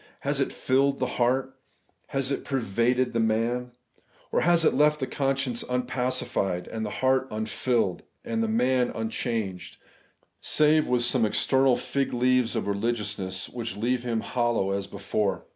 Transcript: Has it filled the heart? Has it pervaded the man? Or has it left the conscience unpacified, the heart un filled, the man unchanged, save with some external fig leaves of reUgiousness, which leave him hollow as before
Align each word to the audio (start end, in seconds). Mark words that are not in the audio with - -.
Has 0.21 0.39
it 0.39 0.51
filled 0.51 0.97
the 0.97 1.05
heart? 1.21 1.53
Has 2.07 2.31
it 2.31 2.43
pervaded 2.43 3.13
the 3.13 3.19
man? 3.19 3.73
Or 4.31 4.41
has 4.41 4.65
it 4.65 4.73
left 4.73 4.99
the 4.99 5.05
conscience 5.05 5.63
unpacified, 5.69 6.67
the 6.73 6.89
heart 6.89 7.27
un 7.29 7.45
filled, 7.45 8.01
the 8.23 8.35
man 8.47 8.89
unchanged, 8.95 9.77
save 10.41 10.87
with 10.87 11.03
some 11.03 11.23
external 11.23 11.77
fig 11.77 12.13
leaves 12.13 12.55
of 12.55 12.63
reUgiousness, 12.63 13.53
which 13.53 13.75
leave 13.77 14.01
him 14.01 14.21
hollow 14.21 14.71
as 14.71 14.87
before 14.87 15.45